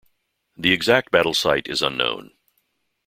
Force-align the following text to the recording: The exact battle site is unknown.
The 0.57 0.71
exact 0.73 1.11
battle 1.11 1.35
site 1.35 1.67
is 1.67 1.83
unknown. 1.83 2.31